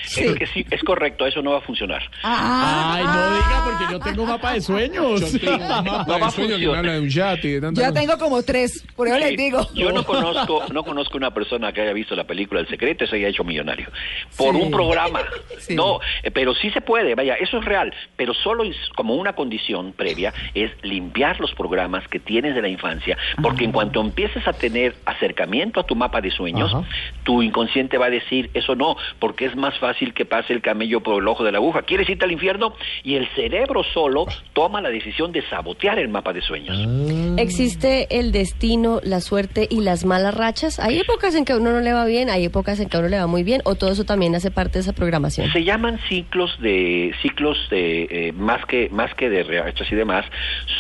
Sí. 0.05 0.25
Es 0.25 0.35
que 0.37 0.47
sí, 0.47 0.67
es 0.71 0.83
correcto, 0.83 1.27
eso 1.27 1.43
no 1.43 1.53
va 1.53 1.59
a 1.59 1.61
funcionar. 1.63 2.03
Ah, 2.23 2.95
Ay, 2.97 3.05
no 3.05 3.35
diga 3.35 3.65
porque 3.65 3.93
yo 3.93 4.01
tengo 4.01 4.27
mapa 4.27 4.53
de 4.55 4.61
sueños. 4.61 5.33
Yo 5.33 5.39
tengo 5.41 5.59
mapa 5.83 6.05
No 6.07 6.19
va 6.19 6.27
de 6.27 6.33
sueño 6.33 6.49
que 6.57 6.59
me 6.59 6.67
funcionar. 6.67 6.79
habla 6.79 6.93
de 6.93 7.01
un 7.01 7.09
yate 7.09 7.61
de 7.61 7.73
yo 7.75 7.93
tengo 7.93 8.19
como 8.19 8.43
tres, 8.43 8.85
por 8.97 9.07
eso 9.09 9.17
Sí, 9.17 9.23
les 9.23 9.37
digo. 9.37 9.67
Yo 9.75 9.93
no 9.93 10.05
conozco, 10.05 10.65
no 10.73 10.83
conozco 10.85 11.17
una 11.17 11.33
persona 11.33 11.73
que 11.73 11.81
haya 11.83 11.93
visto 11.93 12.15
la 12.17 12.25
película 12.25 12.61
El 12.61 12.69
Secreto 12.69 13.05
y 13.05 13.07
se 13.09 13.17
haya 13.17 13.29
hecho 13.29 13.45
millonario. 13.45 13.89
Por 14.37 14.55
Sí. 14.55 14.61
un 14.63 14.71
programa. 14.71 15.21
Sí. 15.59 15.75
No, 15.75 15.99
eh, 16.23 16.31
pero 16.31 16.55
sí 16.55 16.71
se 16.71 16.81
puede, 16.81 17.15
vaya, 17.15 17.35
eso 17.35 17.59
es 17.59 17.65
real. 17.65 17.93
Pero 18.17 18.33
solo 18.33 18.65
es 18.65 18.77
como 18.97 19.17
una 19.17 19.35
condición 19.35 19.93
previa 19.93 20.33
es 20.55 20.71
limpiar 20.83 21.41
los 21.41 21.53
programas 21.55 22.07
que 22.09 22.21
tienes 22.21 22.55
de 22.55 22.63
la 22.63 22.69
infancia. 22.69 23.19
Porque 23.43 23.65
en 23.65 23.73
cuanto 23.73 24.01
empieces 24.01 24.47
a 24.47 24.53
tener 24.53 24.95
acercamiento 25.05 25.81
a 25.81 25.83
tu 25.85 25.95
mapa 25.97 26.21
de 26.21 26.31
sueños, 26.31 26.73
Ajá. 26.73 26.85
tu 27.25 27.43
inconsciente 27.43 27.99
va 27.99 28.07
a 28.07 28.11
decir 28.11 28.51
eso 28.55 28.75
no, 28.77 28.97
porque 29.19 29.47
es 29.47 29.57
más 29.57 29.77
fácil 29.79 29.88
que 30.15 30.25
pase 30.25 30.53
el 30.53 30.63
camello 30.63 31.01
por 31.03 31.23
el 31.23 31.29
ojo 31.29 31.45
de 31.45 31.53
la 31.53 31.59
aguja. 31.59 31.83
¿Quieres 31.83 32.09
irte 32.09 32.25
al 32.25 32.33
infierno? 32.33 32.75
Y 33.03 33.15
el 33.15 33.29
cerebro 33.35 33.83
solo 33.95 34.27
toma 34.53 34.81
la 34.81 34.91
decisión 34.91 35.33
de 35.33 35.43
sabotear 35.49 35.99
el 35.99 36.09
mapa 36.09 36.33
de 36.33 36.43
sueños. 36.43 36.77
¿Existe 37.39 38.19
el 38.19 38.33
destino, 38.33 39.01
la 39.03 39.21
suerte 39.21 39.67
y 39.71 39.81
las 39.81 40.05
malas 40.05 40.35
rachas? 40.35 40.79
¿Hay 40.79 40.99
épocas 40.99 41.35
en 41.35 41.45
que 41.45 41.53
a 41.53 41.57
uno 41.57 41.73
no 41.73 41.81
le 41.81 41.93
va 41.93 42.05
bien, 42.05 42.31
hay 42.31 42.45
épocas 42.45 42.81
en 42.81 42.89
que 42.89 42.97
a 42.97 43.01
uno 43.01 43.09
le 43.09 43.19
va 43.19 43.27
muy 43.27 43.43
bien 43.43 43.63
o 43.65 43.75
todo 43.75 43.91
eso 43.91 44.05
también 44.05 44.35
hace 44.35 44.51
parte 44.51 44.75
de 44.75 44.81
esa 44.81 44.93
programación? 44.93 45.51
Se 45.53 45.65
llaman 45.65 45.99
ciclos 46.09 46.59
de 46.61 47.15
ciclos 47.23 47.59
de 47.71 48.09
eh, 48.11 48.33
más 48.33 48.65
que 48.67 48.89
más 48.91 49.15
que 49.15 49.29
de 49.29 49.43
rachas 49.43 49.91
y 49.91 49.95
demás 49.95 50.25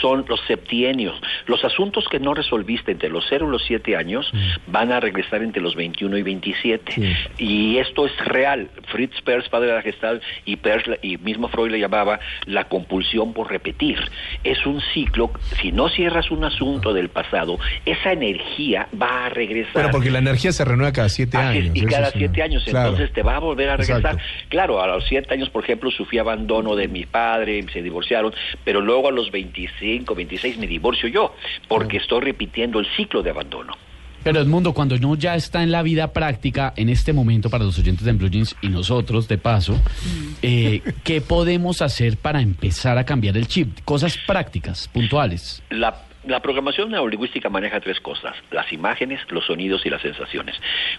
son 0.00 0.24
los 0.28 0.40
septienios. 0.46 1.20
Los 1.46 1.64
asuntos 1.64 2.06
que 2.10 2.20
no 2.20 2.34
resolviste 2.34 2.92
entre 2.92 3.08
los 3.08 3.24
0 3.28 3.46
y 3.48 3.50
los 3.50 3.64
7 3.66 3.96
años 3.96 4.30
van 4.66 4.92
a 4.92 5.00
regresar 5.00 5.42
entre 5.42 5.62
los 5.62 5.74
21 5.74 6.18
y 6.18 6.22
27. 6.22 7.18
Y 7.38 7.78
esto 7.78 8.06
es 8.06 8.12
real. 8.24 8.70
Fritz 8.98 9.22
Perls, 9.22 9.48
padre 9.48 9.68
de 9.68 9.74
la 9.74 9.82
Gestalt, 9.82 10.20
y 10.44 10.56
Perls 10.56 10.84
y 11.02 11.18
mismo 11.18 11.46
Freud 11.46 11.70
le 11.70 11.78
llamaba 11.78 12.18
la 12.46 12.64
compulsión 12.64 13.32
por 13.32 13.48
repetir. 13.48 13.96
Es 14.42 14.66
un 14.66 14.80
ciclo, 14.92 15.30
si 15.62 15.70
no 15.70 15.88
cierras 15.88 16.32
un 16.32 16.42
asunto 16.42 16.92
del 16.92 17.08
pasado, 17.08 17.60
esa 17.86 18.10
energía 18.10 18.88
va 19.00 19.26
a 19.26 19.28
regresar. 19.28 19.74
Bueno, 19.74 19.90
porque 19.92 20.10
la 20.10 20.18
energía 20.18 20.50
se 20.50 20.64
renueva 20.64 20.92
cada 20.92 21.08
siete 21.10 21.36
años. 21.36 21.70
y 21.74 21.84
cada 21.84 22.10
siete 22.10 22.42
años, 22.42 22.64
Claro. 22.64 22.88
entonces 22.88 23.14
te 23.14 23.22
va 23.22 23.36
a 23.36 23.38
volver 23.38 23.68
a 23.68 23.76
regresar. 23.76 24.14
Exacto. 24.14 24.22
Claro, 24.48 24.82
a 24.82 24.88
los 24.88 25.06
siete 25.06 25.32
años, 25.32 25.48
por 25.48 25.62
ejemplo, 25.62 25.92
sufrí 25.92 26.18
abandono 26.18 26.74
de 26.74 26.88
mi 26.88 27.06
padre, 27.06 27.64
se 27.72 27.80
divorciaron, 27.82 28.34
pero 28.64 28.80
luego 28.80 29.06
a 29.06 29.12
los 29.12 29.30
25, 29.30 30.12
26 30.12 30.58
me 30.58 30.66
divorcio 30.66 31.08
yo, 31.08 31.36
porque 31.68 31.98
estoy 31.98 32.22
repitiendo 32.22 32.80
el 32.80 32.86
ciclo 32.96 33.22
de 33.22 33.30
abandono. 33.30 33.76
Pero 34.22 34.40
Edmundo, 34.40 34.74
cuando 34.74 34.96
uno 34.96 35.14
ya 35.14 35.34
está 35.36 35.62
en 35.62 35.70
la 35.70 35.82
vida 35.82 36.12
práctica, 36.12 36.72
en 36.76 36.88
este 36.88 37.12
momento 37.12 37.50
para 37.50 37.64
los 37.64 37.78
oyentes 37.78 38.04
de 38.04 38.12
Blue 38.12 38.28
Jeans 38.28 38.56
y 38.60 38.68
nosotros, 38.68 39.28
de 39.28 39.38
paso, 39.38 39.78
eh, 40.42 40.82
¿qué 41.04 41.20
podemos 41.20 41.82
hacer 41.82 42.16
para 42.16 42.40
empezar 42.40 42.98
a 42.98 43.04
cambiar 43.04 43.36
el 43.36 43.46
chip? 43.46 43.78
Cosas 43.84 44.18
prácticas, 44.26 44.88
puntuales. 44.88 45.62
La, 45.70 46.02
la 46.24 46.40
programación 46.40 46.90
neurolingüística 46.90 47.48
maneja 47.48 47.80
tres 47.80 48.00
cosas, 48.00 48.34
las 48.50 48.70
imágenes, 48.72 49.20
los 49.30 49.46
sonidos 49.46 49.86
y 49.86 49.90
las 49.90 50.02
sensaciones. 50.02 50.56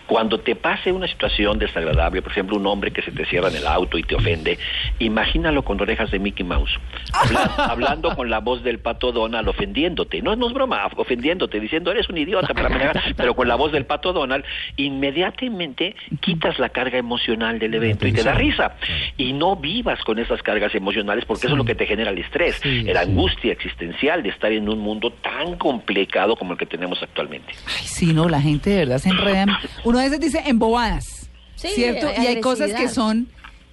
Cuando 0.07 0.39
te 0.39 0.55
pase 0.55 0.91
una 0.91 1.07
situación 1.07 1.59
desagradable, 1.59 2.21
por 2.21 2.31
ejemplo, 2.31 2.55
un 2.55 2.65
hombre 2.65 2.91
que 2.91 3.01
se 3.01 3.11
te 3.11 3.25
cierra 3.25 3.49
en 3.49 3.57
el 3.57 3.67
auto 3.67 3.97
y 3.97 4.03
te 4.03 4.15
ofende, 4.15 4.57
imagínalo 4.99 5.63
con 5.63 5.79
orejas 5.81 6.09
de 6.11 6.19
Mickey 6.19 6.45
Mouse, 6.45 6.71
habla- 7.13 7.53
hablando 7.69 8.15
con 8.15 8.29
la 8.29 8.39
voz 8.39 8.63
del 8.63 8.79
pato 8.79 9.11
Donald 9.11 9.47
ofendiéndote. 9.47 10.21
No, 10.21 10.35
no 10.35 10.47
es 10.47 10.53
broma, 10.53 10.87
ofendiéndote, 10.95 11.59
diciendo 11.59 11.91
eres 11.91 12.09
un 12.09 12.17
idiota, 12.17 12.53
para 12.53 12.69
manejar", 12.69 13.01
pero 13.17 13.35
con 13.35 13.47
la 13.47 13.55
voz 13.55 13.71
del 13.71 13.85
pato 13.85 14.13
Donald, 14.13 14.43
inmediatamente 14.77 15.95
quitas 16.21 16.59
la 16.59 16.69
carga 16.69 16.97
emocional 16.97 17.59
del 17.59 17.73
evento 17.73 18.07
y 18.07 18.13
te 18.13 18.23
da 18.23 18.33
risa. 18.33 18.75
Y 19.17 19.33
no 19.33 19.55
vivas 19.55 19.99
con 20.03 20.19
esas 20.19 20.41
cargas 20.43 20.73
emocionales 20.75 21.25
porque 21.25 21.47
eso 21.47 21.53
es 21.55 21.57
lo 21.57 21.65
que 21.65 21.75
te 21.75 21.85
genera 21.85 22.11
el 22.11 22.17
estrés, 22.17 22.55
Sí, 22.61 22.83
la 22.83 23.03
sí. 23.03 23.09
angustia 23.09 23.51
existencial 23.51 24.23
de 24.23 24.29
estar 24.29 24.51
en 24.51 24.67
un 24.69 24.79
mundo 24.79 25.08
tan 25.21 25.57
complicado 25.57 26.35
como 26.35 26.53
el 26.53 26.57
que 26.59 26.65
tenemos 26.65 27.01
actualmente. 27.01 27.53
Ay, 27.79 27.85
sí, 27.87 28.13
no, 28.13 28.27
la 28.29 28.41
gente 28.41 28.69
de 28.69 28.77
verdad 28.77 28.97
se 28.99 29.09
enreda. 29.09 29.43
en- 29.43 29.49
Uno 29.83 29.99
a 29.99 30.03
veces 30.03 30.19
dice 30.19 30.43
embobadas, 30.45 31.29
Sí, 31.55 31.69
¿cierto? 31.75 32.07
Y 32.21 32.25
hay 32.27 32.39
cosas 32.41 32.71
que 32.73 32.87
son 32.87 33.27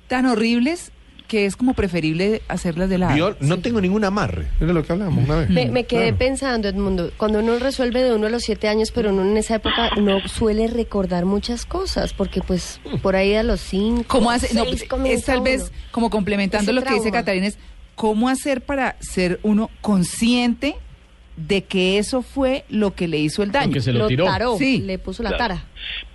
tan 0.09 0.27
horribles 0.27 0.93
que 1.29 1.45
es 1.45 1.57
como 1.57 1.75
preferible 1.75 2.41
hacerlas 2.47 2.89
de 2.89 2.99
lado. 2.99 3.17
Yo 3.17 3.37
no 3.41 3.59
tengo 3.59 3.81
ningún 3.81 4.05
amarre. 4.05 4.47
Era 4.61 4.73
lo 4.73 4.85
que 4.85 4.93
hablamos 4.93 5.25
una 5.25 5.39
vez. 5.39 5.51
Me, 5.51 5.67
me 5.67 5.83
quedé 5.85 6.03
Claro. 6.11 6.19
pensando, 6.19 6.69
Edmundo, 6.69 7.11
cuando 7.17 7.41
uno 7.41 7.59
resuelve 7.59 8.05
de 8.05 8.15
uno 8.15 8.29
a 8.29 8.31
los 8.31 8.45
siete 8.45 8.69
años, 8.69 8.93
pero 8.93 9.11
uno 9.11 9.23
en 9.23 9.37
esa 9.37 9.57
época 9.57 9.91
no 10.01 10.21
suele 10.29 10.69
recordar 10.69 11.25
muchas 11.25 11.67
cosas, 11.67 12.13
porque 12.13 12.43
pues 12.43 12.81
por 13.03 13.17
ahí 13.17 13.35
a 13.35 13.43
los 13.43 13.61
cinco, 13.61 14.05
¿Cómo 14.07 14.31
hace? 14.31 14.55
No, 14.55 14.65
seis 14.67 14.87
pues, 14.89 15.11
es 15.19 15.25
tal 15.25 15.41
vez 15.41 15.63
uno. 15.63 15.71
como 15.91 16.11
complementando 16.11 16.71
Ese 16.71 16.73
lo 16.81 16.83
que 16.87 16.91
dice 16.95 17.03
trauma. 17.11 17.19
Catalina, 17.19 17.47
es 17.49 17.59
cómo 17.97 18.29
hacer 18.29 18.61
para 18.61 18.95
ser 19.01 19.41
uno 19.43 19.69
consciente 19.81 20.77
de 21.37 21.65
que 21.65 21.99
eso 21.99 22.23
fue 22.23 22.65
lo 22.69 22.95
que 22.95 23.09
le 23.09 23.19
hizo 23.19 23.43
el 23.43 23.53
daño. 23.53 23.73
que 23.73 23.81
se 23.81 23.93
lo 23.93 24.07
tiró. 24.09 24.25
taró, 24.25 24.57
Sí. 24.59 24.79
le 24.79 24.99
puso 24.99 25.23
la 25.23 25.37
tara. 25.37 25.65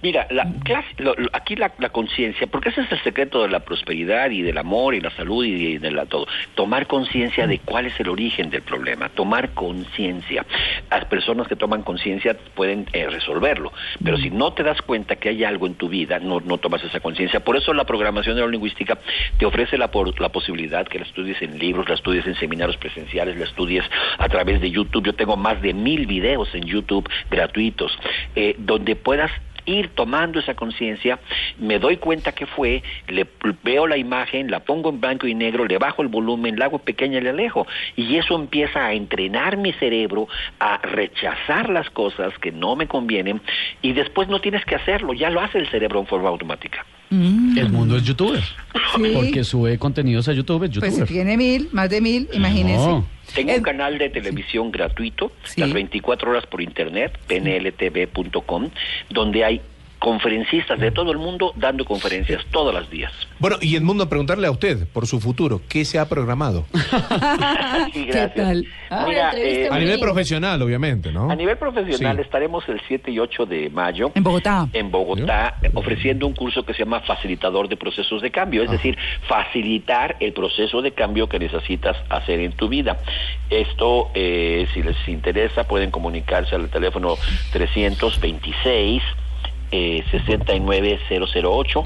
Mira, 0.01 0.27
la 0.31 0.45
clase- 0.63 0.93
lo- 0.97 1.15
aquí 1.33 1.55
la, 1.55 1.71
la 1.79 1.89
conciencia, 1.89 2.47
porque 2.47 2.69
ese 2.69 2.81
es 2.81 2.91
el 2.91 3.01
secreto 3.03 3.43
de 3.43 3.49
la 3.49 3.59
prosperidad 3.61 4.29
y 4.31 4.41
del 4.41 4.57
amor 4.57 4.95
y 4.95 5.01
la 5.01 5.11
salud 5.11 5.45
y 5.45 5.77
de 5.77 5.91
la 5.91 6.05
todo. 6.05 6.27
Tomar 6.55 6.87
conciencia 6.87 7.47
de 7.47 7.59
cuál 7.59 7.85
es 7.85 7.99
el 7.99 8.09
origen 8.09 8.49
del 8.49 8.61
problema, 8.63 9.09
tomar 9.09 9.51
conciencia. 9.53 10.45
Las 10.89 11.05
personas 11.05 11.47
que 11.47 11.55
toman 11.55 11.83
conciencia 11.83 12.35
pueden 12.55 12.87
eh, 12.93 13.07
resolverlo, 13.09 13.71
pero 14.03 14.17
si 14.17 14.29
no 14.29 14.53
te 14.53 14.63
das 14.63 14.81
cuenta 14.81 15.15
que 15.15 15.29
hay 15.29 15.43
algo 15.43 15.67
en 15.67 15.75
tu 15.75 15.87
vida, 15.89 16.19
no, 16.19 16.39
no 16.39 16.57
tomas 16.57 16.83
esa 16.83 16.99
conciencia. 16.99 17.39
Por 17.41 17.55
eso 17.57 17.73
la 17.73 17.85
programación 17.85 18.35
neurolingüística 18.35 18.97
te 19.37 19.45
ofrece 19.45 19.77
la, 19.77 19.89
por- 19.91 20.19
la 20.19 20.29
posibilidad 20.29 20.87
que 20.87 20.99
la 20.99 21.05
estudies 21.05 21.41
en 21.41 21.59
libros, 21.59 21.87
la 21.87 21.95
estudies 21.95 22.25
en 22.27 22.35
seminarios 22.35 22.77
presenciales, 22.77 23.37
la 23.37 23.45
estudies 23.45 23.83
a 24.17 24.27
través 24.29 24.61
de 24.61 24.71
YouTube. 24.71 25.05
Yo 25.05 25.13
tengo 25.13 25.37
más 25.37 25.61
de 25.61 25.73
mil 25.73 26.05
videos 26.07 26.53
en 26.55 26.63
YouTube 26.63 27.07
gratuitos, 27.29 27.91
eh, 28.35 28.55
donde 28.57 28.95
puedas 28.95 29.31
ir 29.65 29.89
tomando 29.89 30.39
esa 30.39 30.55
conciencia, 30.55 31.19
me 31.59 31.79
doy 31.79 31.97
cuenta 31.97 32.31
que 32.31 32.45
fue, 32.45 32.83
le 33.07 33.27
veo 33.63 33.87
la 33.87 33.97
imagen, 33.97 34.49
la 34.49 34.61
pongo 34.61 34.89
en 34.89 35.01
blanco 35.01 35.27
y 35.27 35.33
negro, 35.33 35.65
le 35.65 35.77
bajo 35.77 36.01
el 36.01 36.07
volumen, 36.07 36.57
la 36.57 36.65
hago 36.65 36.79
pequeña 36.79 37.19
y 37.19 37.21
le 37.21 37.29
alejo. 37.29 37.67
Y 37.95 38.17
eso 38.17 38.35
empieza 38.35 38.85
a 38.85 38.93
entrenar 38.93 39.57
mi 39.57 39.73
cerebro 39.73 40.27
a 40.59 40.77
rechazar 40.77 41.69
las 41.69 41.89
cosas 41.89 42.37
que 42.39 42.51
no 42.51 42.75
me 42.75 42.87
convienen 42.87 43.41
y 43.81 43.93
después 43.93 44.27
no 44.27 44.39
tienes 44.41 44.65
que 44.65 44.75
hacerlo, 44.75 45.13
ya 45.13 45.29
lo 45.29 45.41
hace 45.41 45.59
el 45.59 45.69
cerebro 45.69 45.99
en 45.99 46.07
forma 46.07 46.29
automática. 46.29 46.85
Mm, 47.09 47.57
Edmundo 47.57 47.97
es 47.97 48.03
youtuber. 48.03 48.41
sí. 48.95 49.11
Porque 49.13 49.43
sube 49.43 49.77
contenidos 49.77 50.27
a 50.29 50.33
YouTube, 50.33 50.63
es 50.63 50.79
Pues 50.79 50.95
si 50.95 51.03
tiene 51.03 51.35
mil, 51.35 51.69
más 51.73 51.89
de 51.89 51.99
mil, 51.99 52.29
imagínese. 52.33 52.87
No. 52.87 53.05
Tengo 53.35 53.51
Ed- 53.51 53.57
un 53.57 53.63
canal 53.63 53.97
de 53.97 54.09
televisión 54.09 54.71
gratuito, 54.71 55.31
Sí. 55.43 55.61
las 55.61 55.71
24 55.73 56.31
horas 56.31 56.45
por 56.47 56.61
internet, 56.61 57.17
pnltv.com, 57.27 58.69
donde 59.09 59.45
hay 59.45 59.61
conferencistas 60.01 60.79
de 60.79 60.89
todo 60.89 61.11
el 61.11 61.19
mundo 61.19 61.53
dando 61.55 61.85
conferencias 61.85 62.43
todos 62.51 62.73
los 62.73 62.89
días. 62.89 63.11
Bueno, 63.37 63.57
y 63.61 63.75
Edmundo, 63.75 64.09
preguntarle 64.09 64.47
a 64.47 64.51
usted 64.51 64.87
por 64.87 65.05
su 65.05 65.19
futuro, 65.21 65.61
¿qué 65.69 65.85
se 65.85 65.99
ha 65.99 66.09
programado? 66.09 66.65
Sí, 67.93 68.05
¿Qué 68.11 68.27
tal? 68.35 68.65
Ah, 68.89 69.05
Mira, 69.07 69.31
eh, 69.35 69.67
A 69.71 69.77
nivel 69.79 69.99
profesional, 69.99 70.61
obviamente, 70.61 71.11
¿no? 71.11 71.29
A 71.29 71.35
nivel 71.35 71.57
profesional 71.57 72.15
Sí. 72.17 72.21
estaremos 72.23 72.67
el 72.67 72.81
7 72.87 73.11
y 73.11 73.19
8 73.19 73.45
de 73.45 73.69
mayo 73.69 74.11
En 74.15 74.23
Bogotá. 74.23 74.67
en 74.73 74.91
Bogotá 74.91 75.55
ofreciendo 75.75 76.25
un 76.27 76.33
curso 76.33 76.65
que 76.65 76.73
se 76.73 76.79
llama 76.79 77.01
facilitador 77.01 77.69
de 77.69 77.77
procesos 77.77 78.21
de 78.21 78.31
cambio, 78.31 78.63
es 78.63 78.71
decir, 78.71 78.97
facilitar 79.27 80.17
el 80.19 80.33
proceso 80.33 80.81
de 80.81 80.91
cambio 80.93 81.29
que 81.29 81.37
necesitas 81.39 81.95
hacer 82.09 82.39
en 82.39 82.53
tu 82.53 82.67
vida. 82.67 82.97
Esto, 83.49 84.09
eh, 84.15 84.67
si 84.73 84.81
les 84.81 84.97
interesa, 85.07 85.63
pueden 85.65 85.91
comunicarse 85.91 86.55
al 86.55 86.69
teléfono 86.69 87.15
326. 87.51 89.01
Eh, 89.73 90.03
69008 90.11 91.83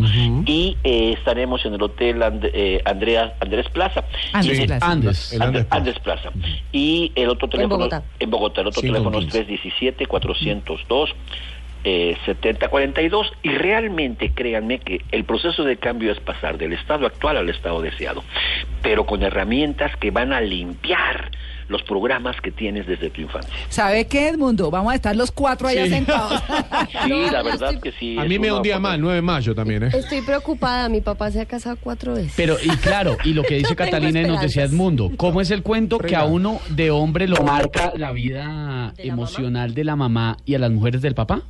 y 0.48 0.75
eh, 0.84 1.13
estaremos 1.18 1.63
en 1.65 1.75
el 1.75 1.82
hotel 1.84 2.24
And- 2.24 2.50
eh, 2.51 2.82
Andrea, 2.84 3.36
Andrés 3.39 3.70
Plaza 3.70 4.04
Andrés 4.34 4.60
Y- 4.60 4.65
Plaza. 4.65 4.92
Andes. 4.92 5.34
El 5.34 5.42
Andrés, 5.70 6.00
Plaza. 6.00 6.32
Y 6.72 7.12
el 7.15 7.30
otro 7.30 7.48
teléfono 7.48 7.77
Bogotá. 7.77 8.04
en 8.20 8.30
Bogotá, 8.32 8.62
el 8.62 8.68
otro 8.68 8.82
Cinco 8.82 8.94
teléfono 8.94 9.18
es 9.20 9.25
quince. 9.25 9.38
317 9.46 10.06
402 10.08 11.12
eh, 11.84 12.18
7042 12.25 13.32
y 13.44 13.50
realmente 13.50 14.32
créanme 14.34 14.80
que 14.80 15.01
el 15.12 15.24
proceso 15.24 15.63
de 15.63 15.77
cambio 15.77 16.12
es 16.12 16.20
pasar 16.20 16.58
del 16.58 16.74
estado 16.74 17.06
actual 17.06 17.38
al 17.38 17.50
estado 17.50 17.82
deseado, 17.84 18.24
pero 18.82 19.06
con 19.06 19.22
herramientas 19.22 19.96
que 19.98 20.10
van 20.10 20.34
a 20.34 20.42
limpiar 20.42 21.30
los 21.68 21.82
programas 21.84 22.36
que 22.42 22.52
tienes 22.52 22.86
desde 22.88 23.10
tu 23.10 23.22
infancia. 23.22 23.52
¿Sabe 23.70 24.06
qué, 24.08 24.30
Edmundo? 24.30 24.70
Vamos 24.70 24.92
a 24.94 24.96
estar 24.96 25.16
los 25.16 25.32
cuatro 25.32 25.68
allá 25.68 25.84
Sí. 25.86 25.90
sentados. 25.92 26.42
Sí, 27.06 27.26
la 27.32 27.44
verdad 27.44 27.74
estoy- 27.74 27.82
que 27.82 27.92
sí. 28.00 28.18
A 28.20 28.24
mí 28.26 28.38
me 28.40 28.48
da 28.48 28.58
un 28.58 28.64
día 28.64 28.80
mal, 28.80 29.00
9 29.02 29.16
de 29.16 29.22
mayo 29.22 29.54
también, 29.56 29.84
¿eh? 29.84 29.90
Estoy 29.94 30.22
preocupada, 30.22 30.88
mi 30.90 31.02
papá 31.02 31.32
se 31.32 31.42
ha 31.42 31.46
casado 31.46 31.78
cuatro 31.80 32.14
veces. 32.16 32.34
Pero, 32.36 32.56
y 32.64 32.70
claro, 32.78 33.18
y 33.24 33.34
lo 33.34 33.44
que 33.44 33.56
dice 33.60 33.72
No 33.72 33.76
Catalina 33.76 34.22
y 34.22 34.28
nos 34.28 34.42
decía. 34.42 34.64
Edmundo, 34.64 35.12
¿cómo 35.18 35.42
es 35.42 35.52
el 35.52 35.62
cuento 35.64 35.98
que 36.00 36.16
a 36.16 36.26
uno 36.26 36.60
de 36.70 36.92
hombre 36.92 37.28
lo 37.28 37.38
marca 37.44 37.94
la 37.96 38.12
vida 38.12 38.94
¿De 38.96 39.06
la 39.06 39.14
emocional 39.14 39.74
de 39.74 39.84
la 39.84 39.96
mamá 39.96 40.38
y 40.46 40.56
a 40.56 40.60
las 40.60 40.72
mujeres 40.72 41.02
del 41.02 41.14
papá? 41.16 41.42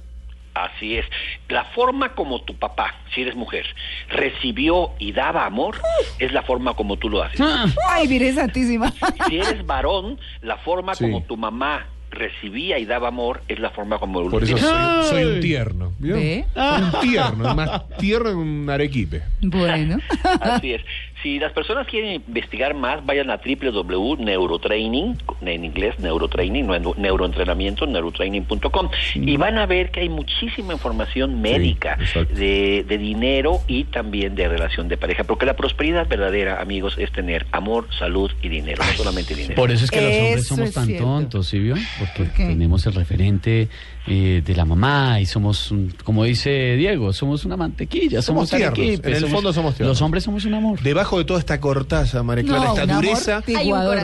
Así 0.55 0.95
es. 0.95 1.05
La 1.49 1.65
forma 1.65 2.13
como 2.15 2.41
tu 2.41 2.55
papá, 2.55 2.95
si 3.13 3.21
eres 3.21 3.35
mujer, 3.35 3.65
recibió 4.09 4.91
y 4.99 5.11
daba 5.11 5.45
amor, 5.45 5.75
es 6.17 6.31
la 6.31 6.43
forma 6.43 6.73
como 6.75 6.97
tú 6.97 7.09
lo 7.09 7.21
haces. 7.21 7.41
Ah, 7.41 7.65
Ay, 7.89 8.07
Virgen 8.07 8.35
Santísima. 8.35 8.91
Si 9.27 9.35
eres 9.37 9.65
varón, 9.65 10.17
la 10.41 10.55
forma 10.57 10.95
Sí. 10.95 11.03
como 11.03 11.23
tu 11.23 11.35
mamá 11.35 11.87
recibía 12.09 12.79
y 12.79 12.85
daba 12.85 13.09
amor 13.09 13.41
es 13.49 13.59
la 13.59 13.71
forma 13.71 13.97
como 13.99 14.29
Por 14.29 14.43
eso 14.43 14.57
soy, 14.57 15.03
soy 15.09 15.23
un 15.25 15.39
tierno. 15.41 15.91
¿vio? 15.99 16.15
¿Ve? 16.15 16.45
Soy 16.53 16.81
un 16.83 16.91
tierno, 17.01 17.53
más 17.55 17.89
tierno 17.97 18.29
que 18.29 18.35
un 18.35 18.69
arequipe. 18.69 19.21
Bueno. 19.41 19.97
Así 20.39 20.73
es. 20.75 20.81
Si 21.25 21.39
las 21.39 21.53
personas 21.53 21.87
quieren 21.87 22.21
investigar 22.27 22.75
más, 22.75 23.03
vayan 23.03 23.31
a 23.31 23.37
www.neurotraining, 23.43 25.17
en 25.41 25.65
inglés 25.65 25.97
neurotraining, 25.97 26.67
no 26.67 26.75
en- 26.75 26.83
neuroentrenamiento, 26.97 27.87
neurotraining.com, 27.87 28.89
y 29.15 29.35
van 29.35 29.57
a 29.57 29.65
ver 29.65 29.89
que 29.89 30.01
hay 30.01 30.09
muchísima 30.09 30.73
información 30.73 31.41
médica 31.41 31.97
de, 32.31 32.85
de 32.87 32.97
dinero 32.99 33.59
y 33.67 33.85
también 33.85 34.35
de 34.35 34.47
relación 34.47 34.87
de 34.87 34.97
pareja, 34.97 35.23
porque 35.23 35.47
la 35.47 35.55
prosperidad 35.55 36.07
verdadera, 36.07 36.61
amigos, 36.61 36.95
es 36.99 37.11
tener 37.11 37.47
amor, 37.51 37.87
salud 37.97 38.29
y 38.43 38.49
dinero, 38.49 38.83
no 38.85 38.93
solamente 38.95 39.33
dinero. 39.33 39.55
Por 39.55 39.71
eso 39.71 39.83
es 39.85 39.89
que 39.89 40.01
los 40.01 40.13
hombres 40.13 40.45
somos 40.47 40.73
tan 40.73 40.85
cierto. 40.85 41.05
tontos, 41.05 41.47
¿sí 41.47 41.57
vio? 41.57 41.73
Porque 41.97 42.25
tenemos 42.37 42.85
el 42.85 42.93
referente 42.93 43.67
eh, 44.07 44.41
de 44.45 44.55
la 44.55 44.65
mamá 44.65 45.19
y 45.19 45.25
somos, 45.25 45.71
un- 45.71 45.93
como 46.03 46.23
dice 46.23 46.75
Diego, 46.75 47.11
somos 47.13 47.43
una 47.45 47.57
mantequilla, 47.57 48.21
Somos 48.21 48.49
somos, 48.49 48.59
tiernos, 48.61 48.79
arequipe, 48.79 49.09
en 49.09 49.15
el 49.23 49.27
fondo 49.27 49.51
somos 49.53 49.75
tiernos. 49.75 49.97
Los 49.97 50.01
hombres 50.01 50.23
somos 50.23 50.45
un 50.45 50.53
amor. 50.53 50.79
Debajo 50.81 51.17
de 51.17 51.25
toda 51.25 51.39
esta 51.39 51.59
cortaza, 51.59 52.21
María 52.23 52.43
Clara, 52.43 52.65
No, 52.65 52.73
esta 52.77 52.95
dureza, 52.95 53.43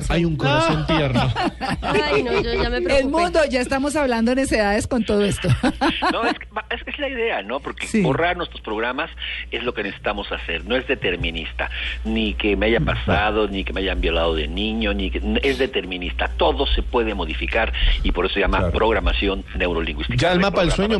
hay 0.09 0.25
un 0.25 0.35
corazón 0.35 0.85
tierno. 0.87 1.21
Ay, 1.81 2.23
no, 2.23 2.41
yo 2.41 2.53
ya 2.63 2.69
me 2.69 2.81
preocupé. 2.81 2.99
El 2.99 3.07
mundo, 3.09 3.39
ya 3.49 3.61
estamos 3.61 3.95
hablando 3.95 4.33
necedades 4.35 4.87
con 4.87 5.03
todo 5.03 5.23
esto. 5.23 5.47
No, 6.11 6.23
es, 6.25 6.33
que- 6.39 6.47
es, 6.75 6.81
es 6.87 6.99
la 6.99 7.09
idea, 7.09 7.41
¿no? 7.43 7.59
Porque 7.59 7.87
Sí. 7.87 8.01
borrar 8.01 8.37
nuestros 8.37 8.61
programas 8.61 9.09
es 9.51 9.63
lo 9.63 9.73
que 9.73 9.83
necesitamos 9.83 10.31
hacer. 10.31 10.65
No 10.65 10.75
es 10.75 10.87
determinista. 10.87 11.69
Ni 12.05 12.33
que 12.33 12.55
me 12.55 12.67
haya 12.67 12.79
pasado, 12.79 13.47
ni 13.47 13.63
que 13.63 13.73
me 13.73 13.81
hayan 13.81 14.01
violado 14.01 14.35
de 14.35 14.47
niño, 14.47 14.93
ni 14.93 15.11
que... 15.11 15.21
Es 15.43 15.57
determinista. 15.57 16.29
Todo 16.37 16.65
se 16.67 16.81
puede 16.83 17.13
modificar 17.13 17.71
y 18.03 18.11
por 18.11 18.25
eso 18.25 18.35
se 18.35 18.39
llama 18.41 18.59
Claro. 18.59 18.73
programación 18.73 19.43
neurolingüística. 19.57 19.90
Ya 20.17 20.31
el 20.31 20.39
mapa 20.39 20.61
del 20.61 20.71
sueño, 20.71 20.99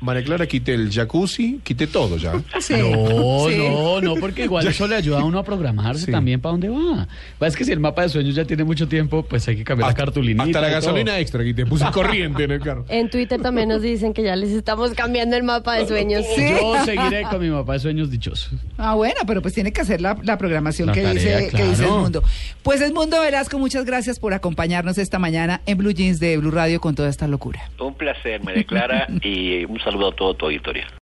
María 0.00 0.22
Clara, 0.24 0.46
quité 0.46 0.74
el 0.74 0.90
jacuzzi, 0.90 1.60
quité 1.64 1.86
todo 1.86 2.16
ya. 2.16 2.32
Sí. 2.60 2.74
No, 2.74 3.48
Sí. 3.48 3.56
no, 3.58 4.00
no, 4.00 4.14
porque 4.16 4.44
igual 4.44 4.66
eso 4.68 4.86
le 4.86 4.96
ayuda 4.96 5.20
a 5.20 5.24
uno 5.24 5.38
a 5.38 5.44
programarse 5.44 6.06
Sí. 6.06 6.12
también 6.12 6.40
para 6.40 6.52
dónde 6.52 6.68
va. 6.68 7.06
Va, 7.42 7.46
Es 7.46 7.56
que 7.56 7.64
si 7.64 7.72
el 7.72 7.80
mapa 7.80 8.02
de 8.02 8.08
sueños 8.10 8.34
ya 8.34 8.44
tiene 8.44 8.64
mucho 8.64 8.86
tiempo, 8.88 9.22
pues 9.22 9.46
hay 9.48 9.56
que 9.56 9.64
cambiar 9.64 9.88
la 9.90 9.94
cartulinita. 9.94 10.44
Hasta 10.44 10.60
la 10.60 10.66
todo. 10.68 10.76
gasolina 10.76 11.18
extra 11.18 11.42
quité, 11.44 11.64
puse 11.66 11.84
corriente 11.92 12.44
en 12.44 12.50
el 12.52 12.60
carro. 12.60 12.84
En 12.88 13.10
Twitter 13.10 13.40
también 13.40 13.68
nos 13.68 13.82
dicen 13.82 14.12
que 14.14 14.22
ya 14.22 14.36
les 14.36 14.50
estamos 14.50 14.92
cambiando 14.94 15.36
el 15.36 15.42
mapa 15.42 15.74
de 15.76 15.86
sueños. 15.86 16.24
Sí. 16.36 16.48
Yo 16.50 16.84
seguiré 16.84 17.22
con 17.30 17.40
mi 17.40 17.48
mapa 17.50 17.74
de 17.74 17.78
sueños 17.80 18.10
dichoso. 18.10 18.50
Ah, 18.78 18.94
bueno, 18.94 19.20
pero 19.26 19.42
pues 19.42 19.54
tiene 19.54 19.72
que 19.72 19.80
hacer 19.80 20.00
la, 20.00 20.16
la 20.22 20.38
programación 20.38 20.88
La 20.88 20.94
que, 20.94 21.02
tarea, 21.02 21.38
dice, 21.38 21.56
que 21.56 21.64
dice 21.64 21.84
el 21.84 21.90
mundo. 21.90 22.22
Pues 22.62 22.80
el 22.80 22.92
mundo 22.92 23.20
Velasco, 23.20 23.58
muchas 23.58 23.84
gracias 23.84 24.18
por 24.18 24.34
acompañarnos 24.34 24.98
esta 24.98 25.18
mañana 25.18 25.60
en 25.66 25.78
Blue 25.78 25.92
Jeans 25.92 26.20
de 26.20 26.36
Blue 26.38 26.50
Radio 26.50 26.80
con 26.80 26.94
toda 26.94 27.08
esta 27.08 27.26
locura. 27.28 27.70
Un 27.78 27.94
placer, 27.94 28.42
María 28.42 28.64
Clara, 28.64 29.06
y 29.22 29.64
un 29.64 29.78
saludo 29.84 30.08
a 30.08 30.12
todo 30.12 30.34
tu 30.34 30.46
auditorio. 30.46 30.94